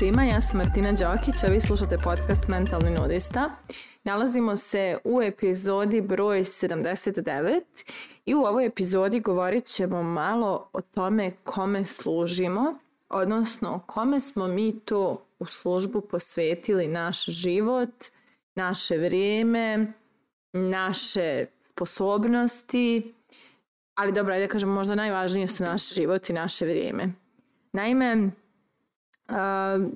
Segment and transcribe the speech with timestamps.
[0.00, 3.50] svima, ja sam Martina Đokić, a vi slušate podcast Mentalni nudista.
[4.04, 7.60] Nalazimo se u epizodi broj 79
[8.26, 12.78] i u ovoj epizodi govorit ćemo malo o tome kome služimo,
[13.08, 18.04] odnosno kome smo mi to u službu posvetili naš život,
[18.54, 19.92] naše vrijeme,
[20.52, 23.14] naše sposobnosti,
[23.94, 27.12] ali dobro, ajde da kažem, možda najvažnije su naš život i naše vrijeme.
[27.72, 28.30] Naime,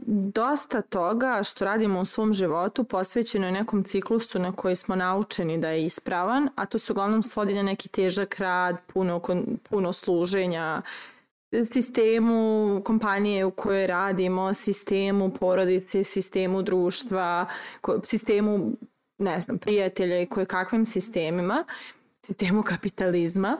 [0.07, 5.59] dosta toga što radimo u svom životu posvećeno je nekom ciklusu na koji smo naučeni
[5.59, 9.21] da je ispravan, a to se uglavnom svodi na neki težak rad, puno,
[9.63, 10.83] puno služenja,
[11.73, 17.47] sistemu kompanije u kojoj radimo, sistemu porodice, sistemu društva,
[18.05, 18.73] sistemu
[19.19, 21.65] ne znam, prijatelja i koje kakvim sistemima
[22.25, 23.57] sistemu kapitalizma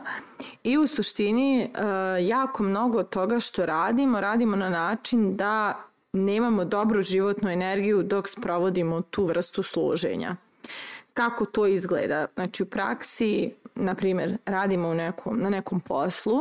[0.63, 1.81] i u suštini uh,
[2.29, 5.81] jako mnogo toga što radimo, radimo na način da
[6.13, 10.37] nemamo dobru životnu energiju dok sprovodimo tu vrstu služenja.
[11.15, 12.27] Kako to izgleda?
[12.35, 16.39] Znači u praksi, na primjer, radimo u nekom, na nekom poslu,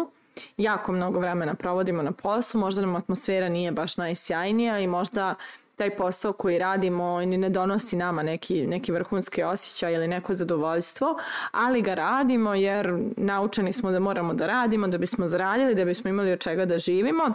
[0.57, 5.35] jako mnogo vremena provodimo na poslu, možda nam atmosfera nije baš najsjajnija i možda
[5.75, 11.17] taj posao koji radimo ni ne donosi nama neki, neki vrhunski osjećaj ili neko zadovoljstvo,
[11.51, 16.09] ali ga radimo jer naučeni smo da moramo da radimo, da bismo zaradili, da bismo
[16.09, 17.33] imali od čega da živimo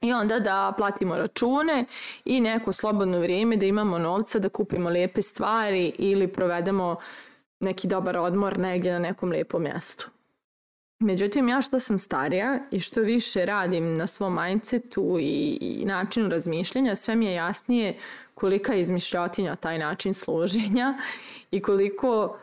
[0.00, 1.84] i onda da platimo račune
[2.24, 6.96] i neko slobodno vrijeme da imamo novca da kupimo lijepe stvari ili provedemo
[7.60, 10.13] neki dobar odmor negdje na nekom lijepom mjestu.
[10.98, 16.28] Međutim, ja što sam starija i što više radim na svom mindsetu i, i načinu
[16.28, 17.98] razmišljanja, sve mi je jasnije
[18.34, 20.98] kolika je izmišljotinja taj način služenja
[21.50, 22.38] i koliko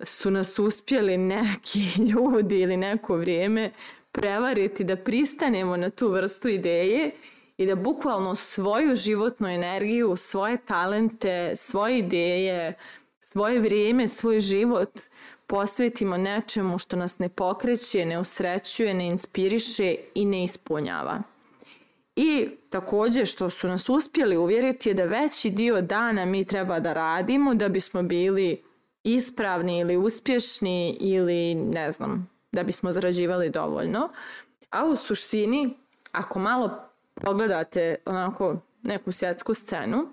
[0.00, 1.80] su nas uspjeli neki
[2.12, 3.70] ljudi ili neko vrijeme
[4.12, 7.10] prevariti da pristanemo na tu vrstu ideje
[7.56, 12.74] i da bukvalno svoju životnu energiju, svoje talente, svoje ideje,
[13.20, 14.90] svoje vrijeme, svoj život–
[15.46, 21.22] posvetimo nečemu što nas ne pokreće, ne usrećuje, ne inspiriše i ne ispunjava.
[22.16, 26.92] I takođe što su nas uspjeli uvjeriti je da veći dio dana mi treba da
[26.92, 28.62] radimo da bismo bili
[29.04, 34.08] ispravni ili uspješni ili ne znam, da bismo zarađivali dovoljno.
[34.70, 35.74] A u suštini,
[36.12, 36.70] ako malo
[37.14, 38.56] pogledate onako
[38.86, 40.08] neku svjetsku scenu,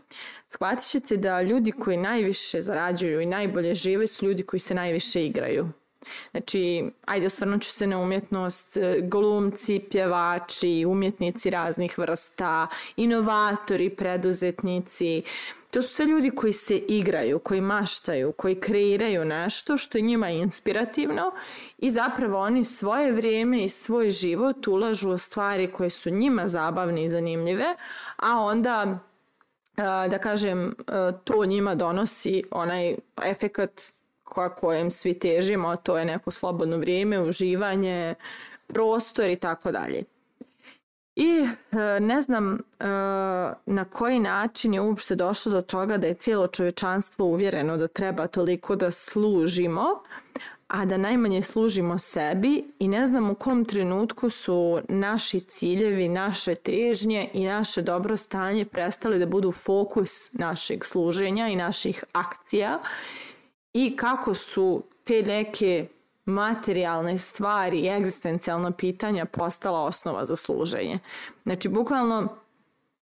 [0.47, 5.25] shvatit ćete da ljudi koji najviše zarađuju i najbolje žive su ljudi koji se najviše
[5.25, 5.69] igraju.
[6.31, 15.23] Znači, ajde osvrnut ću se na umjetnost, e, glumci, pjevači, umjetnici raznih vrsta, inovatori, preduzetnici.
[15.73, 20.29] To su sve ljudi koji se igraju, koji maštaju, koji kreiraju nešto što je njima
[20.29, 21.31] inspirativno
[21.77, 27.03] i zapravo oni svoje vrijeme i svoj život ulažu u stvari koje su njima zabavne
[27.03, 27.75] i zanimljive,
[28.17, 28.99] a onda
[30.09, 30.75] da kažem,
[31.23, 33.81] to njima donosi onaj efekat
[34.55, 38.15] kojem svi težimo, a to je neko slobodno vrijeme, uživanje,
[38.67, 40.03] prostor i tako dalje.
[41.15, 41.47] I
[41.99, 42.59] ne znam
[43.65, 48.27] na koji način je uopšte došlo do toga da je cijelo čovečanstvo uvjereno da treba
[48.27, 50.01] toliko da služimo,
[50.67, 56.55] a da najmanje služimo sebi i ne znam u kom trenutku su naši ciljevi, naše
[56.55, 62.79] težnje i naše dobro stanje prestali da budu fokus našeg služenja i naših akcija
[63.73, 65.87] i kako su te neke
[66.25, 70.99] materijalne stvari i egzistencijalna pitanja postala osnova za služenje.
[71.43, 72.43] Znači, bukvalno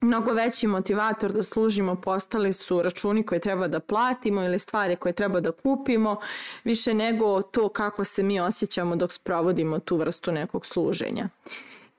[0.02, 5.14] Mnogo veći motivator da služimo postali su računi koje treba da platimo ili stvari koje
[5.14, 6.18] treba da kupimo,
[6.64, 11.30] više nego to kako se mi osjećamo dok sprovodimo tu vrstu nekog služenja.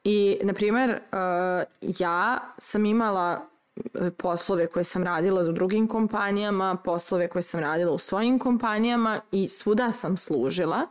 [0.04, 0.98] I, na primjer, uh,
[1.80, 3.40] ja sam imala
[3.76, 9.20] uh, poslove koje sam radila u drugim kompanijama, poslove koje sam radila u svojim kompanijama
[9.32, 10.86] i svuda sam služila,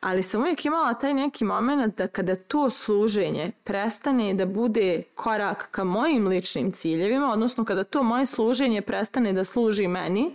[0.00, 5.68] ali sam uvijek imala taj neki moment da kada to služenje prestane da bude korak
[5.70, 10.30] ka mojim ličnim ciljevima, odnosno kada to moje služenje prestane da služi meni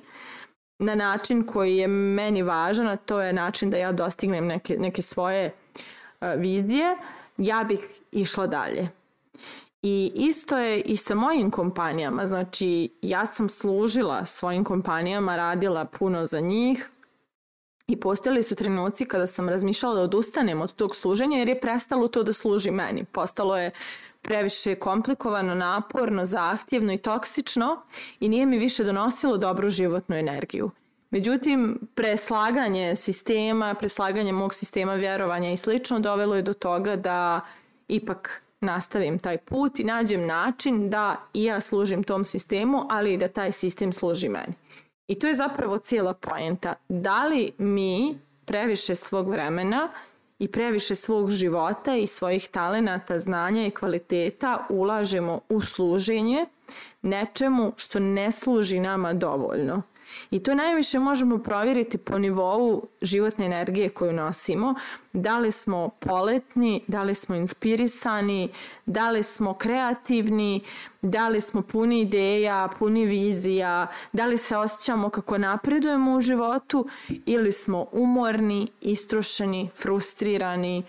[0.80, 5.02] na način koji je meni važan, a to je način da ja dostignem neke, neke
[5.02, 5.54] svoje
[6.22, 6.98] uh, vizije,
[7.38, 7.80] ja bih
[8.12, 8.90] išla dalje.
[9.82, 16.26] I isto je i sa mojim kompanijama, znači ja sam služila svojim kompanijama, radila puno
[16.26, 16.90] za njih,
[17.88, 22.08] I postojali su trenuci kada sam razmišljala da odustanem od tog služenja jer je prestalo
[22.08, 23.06] to da služi meni.
[23.06, 23.72] Postalo je
[24.22, 27.82] previše komplikovano, naporno, zahtjevno i toksično
[28.20, 30.72] i nije mi više donosilo dobru životnu energiju.
[31.10, 37.42] Međutim, preslaganje sistema, preslaganje mog sistema vjerovanja i slično dovelo je do toga da
[37.88, 43.18] ipak nastavim taj put i nađem način da i ja služim tom sistemu, ali i
[43.18, 44.54] da taj sistem služi meni.
[45.08, 46.74] I to je zapravo cijela poenta.
[46.90, 49.90] Da li mi previše svog vremena
[50.40, 56.46] i previše svog života i svojih talenata, znanja i kvaliteta ulažemo u služenje
[57.02, 59.82] nečemu što ne služi nama dovoljno.
[60.32, 64.76] I to najviše možemo provjeriti po nivou životne energije koju nosimo.
[65.14, 68.50] Da li smo poletni, da li smo inspirisani,
[68.86, 70.62] da li smo kreativni,
[71.02, 76.88] da li smo puni ideja, puni vizija, da li se osjećamo kako napredujemo u životu
[77.26, 80.84] ili smo umorni, istrošeni, frustrirani,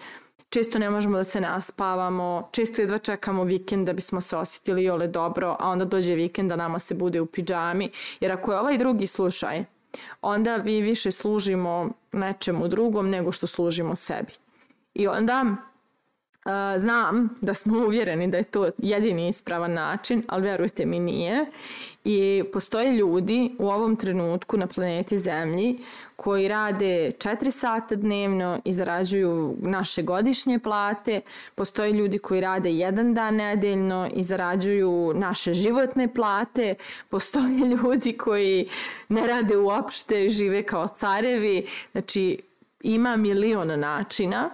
[0.57, 5.07] često ne možemo da se naspavamo, često jedva čekamo vikend da bismo se osjetili jole
[5.07, 7.91] dobro, a onda dođe vikend da nama se bude u pidžami.
[8.21, 9.65] Jer ako je ovaj drugi slušaj,
[10.23, 14.33] onda vi više služimo nečemu drugom nego što služimo sebi.
[14.95, 15.45] I onda
[16.79, 21.47] znam da smo uvjereni da je to jedini ispravan način, ali verujte mi nije.
[22.05, 25.79] I postoje ljudi u ovom trenutku na planeti Zemlji
[26.17, 31.21] koji rade 4 sata dnevno i zarađuju naše godišnje plate.
[31.55, 36.75] Postoje ljudi koji rade jedan dan nedeljno i zarađuju naše životne plate.
[37.09, 38.69] Postoje ljudi koji
[39.09, 41.67] ne rade uopšte žive kao carevi.
[41.93, 42.39] Znači,
[42.81, 44.51] ima milion načina,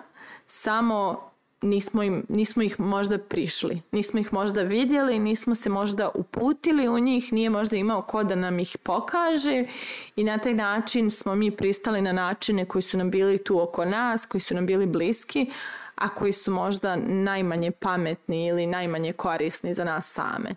[0.46, 1.31] samo
[1.62, 6.98] nismo, im, nismo ih možda prišli, nismo ih možda vidjeli, nismo se možda uputili u
[6.98, 9.64] njih, nije možda imao ko da nam ih pokaže
[10.16, 13.84] i na taj način smo mi pristali na načine koji su nam bili tu oko
[13.84, 15.50] nas, koji su nam bili bliski,
[15.94, 20.54] a koji su možda najmanje pametni ili najmanje korisni za nas same.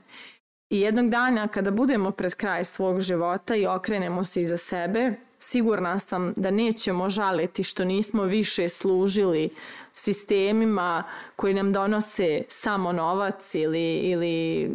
[0.69, 5.99] I jednog dana kada budemo pred kraj svog života i okrenemo se iza sebe, sigurna
[5.99, 9.49] sam da nećemo žaliti što nismo više služili
[9.93, 11.03] sistemima
[11.35, 14.69] koji nam donose samo novac ili, ili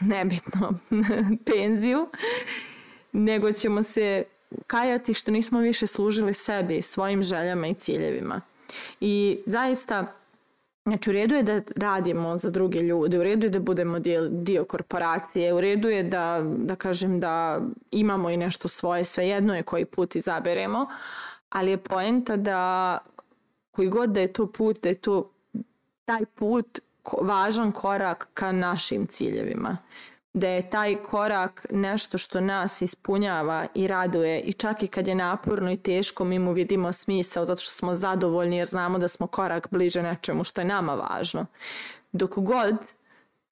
[0.00, 0.72] nebitno
[1.46, 2.08] penziju,
[3.12, 4.24] nego ćemo se
[4.66, 8.40] kajati što nismo više služili sebi, svojim željama i ciljevima.
[9.00, 10.19] I zaista
[10.84, 14.28] Znači, u redu je da radimo za druge ljude, u redu je da budemo dio,
[14.28, 17.60] dio korporacije, u redu je da, da kažem da
[17.90, 20.86] imamo i nešto svoje, svejedno je koji put izaberemo,
[21.50, 22.98] ali je poenta da
[23.70, 25.30] koji god da je to put, da je to
[26.04, 26.78] taj put
[27.20, 29.76] važan korak ka našim ciljevima
[30.32, 35.14] da je taj korak nešto što nas ispunjava i raduje i čak i kad je
[35.14, 39.26] naporno i teško mi mu vidimo smisao zato što smo zadovoljni jer znamo da smo
[39.26, 41.46] korak bliže nečemu što je nama važno.
[42.12, 42.76] Dok god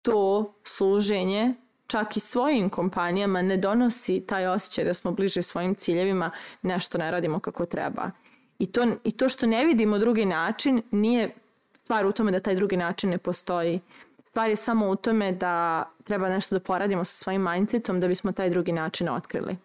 [0.02, 1.54] to služenje
[1.86, 6.30] čak i svojim kompanijama ne donosi taj osjećaj da smo bliže svojim ciljevima,
[6.62, 8.10] nešto ne radimo kako treba.
[8.58, 11.34] I to, I to što ne vidimo drugi način nije
[11.74, 13.80] stvar u tome da taj drugi način ne postoji.
[14.28, 18.32] Stvar je samo u tome da treba nešto da poradimo sa svojim mindsetom da bismo
[18.32, 19.56] taj drugi način otkrili.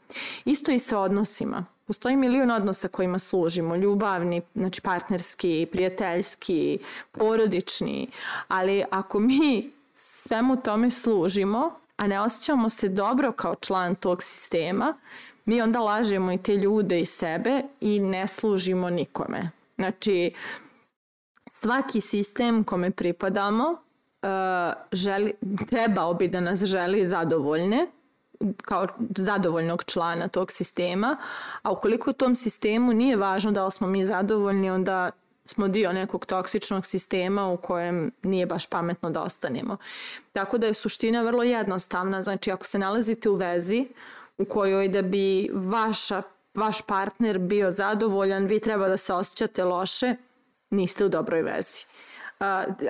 [0.46, 1.66] Isto i sa odnosima.
[1.88, 6.80] Postoji milion odnosa kojima služimo, ljubavni, znači partnerski, prijateljski,
[7.12, 8.08] porodični,
[8.48, 14.98] ali ako mi svemu tome služimo, a ne osjećamo se dobro kao član tog sistema,
[15.46, 19.50] mi onda lažemo i te ljude i sebe i ne služimo nikome.
[19.76, 20.34] Znači,
[21.48, 23.84] svaki sistem kome pripadamo
[24.92, 25.34] želi,
[25.70, 27.88] trebao bi da nas želi zadovoljne,
[28.62, 28.88] kao
[29.18, 31.18] zadovoljnog člana tog sistema,
[31.62, 35.12] a ukoliko u tom sistemu nije važno da li smo mi zadovoljni, onda
[35.46, 39.78] smo dio nekog toksičnog sistema u kojem nije baš pametno da ostanemo.
[40.32, 43.88] Tako da je suština vrlo jednostavna, znači ako se nalazite u vezi
[44.38, 46.22] u kojoj da bi vaša,
[46.54, 50.16] vaš partner bio zadovoljan, vi treba da se osjećate loše,
[50.70, 51.86] niste u dobroj vezi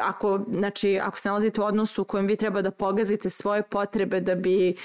[0.02, 4.20] ako, znači, ako se nalazite u odnosu u kojem vi treba da pogazite svoje potrebe
[4.20, 4.76] da bi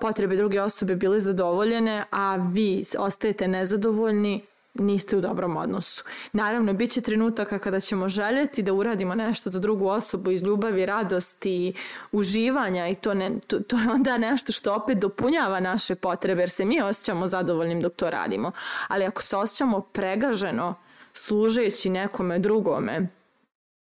[0.00, 4.44] potrebe druge osobe bile zadovoljene, a vi ostajete nezadovoljni,
[4.74, 6.04] niste u dobrom odnosu.
[6.32, 10.86] Naravno, bit će trenutaka kada ćemo željeti da uradimo nešto za drugu osobu iz ljubavi,
[10.86, 11.74] radosti,
[12.12, 16.50] uživanja i to, ne, to, to je onda nešto što opet dopunjava naše potrebe jer
[16.50, 18.52] se mi osjećamo zadovoljnim dok to radimo.
[18.88, 20.74] Ali ako se osjećamo pregaženo
[21.12, 23.08] služeći nekome drugome,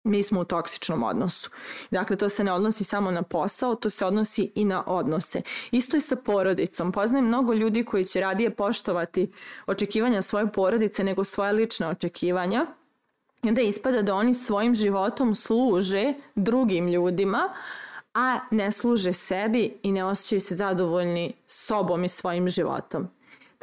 [0.03, 1.49] mi smo u toksičnom odnosu.
[1.91, 5.41] Dakle, to se ne odnosi samo na posao, to se odnosi i na odnose.
[5.71, 6.91] Isto i sa porodicom.
[6.91, 9.31] Poznajem mnogo ljudi koji će radije poštovati
[9.67, 12.65] očekivanja svoje porodice nego svoje lične očekivanja.
[13.43, 17.49] I onda ispada da oni svojim životom služe drugim ljudima,
[18.13, 23.07] a ne služe sebi i ne osjećaju se zadovoljni sobom i svojim životom.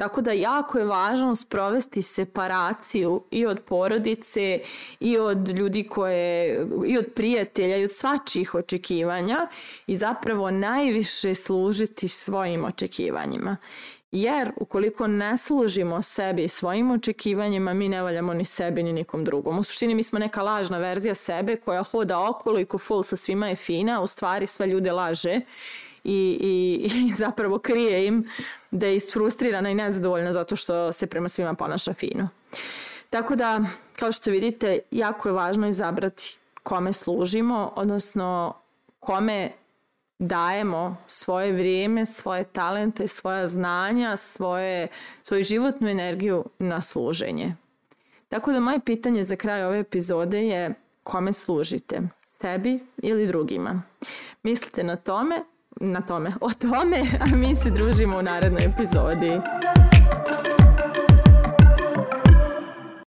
[0.01, 4.59] Tako da jako je važno sprovesti separaciju i od porodice
[4.99, 9.47] i od ljudi koje, i od prijatelja i od svačih očekivanja
[9.87, 13.57] i zapravo najviše služiti svojim očekivanjima.
[14.11, 19.59] Jer ukoliko ne služimo sebi svojim očekivanjima, mi ne valjamo ni sebi ni nikom drugom.
[19.59, 23.15] U suštini mi smo neka lažna verzija sebe koja hoda okolo i ko full sa
[23.15, 25.41] svima je fina, u stvari sve ljude laže
[26.03, 28.29] i, i, i zapravo krije im
[28.71, 32.29] da je isfrustrirana i nezadovoljna zato što se prema svima ponaša fino.
[33.09, 33.61] Tako da,
[33.99, 38.53] kao što vidite, jako je važno izabrati kome služimo, odnosno
[38.99, 39.51] kome
[40.19, 44.87] dajemo svoje vrijeme, svoje talente, svoja znanja, svoje,
[45.23, 47.55] svoju životnu energiju na služenje.
[48.29, 52.01] Tako da moje pitanje za kraj ove epizode je kome služite?
[52.29, 53.81] Sebi ili drugima?
[54.43, 55.43] Mislite na tome,
[55.81, 59.31] na tome, o tome, a mi se družimo u narednoj epizodi.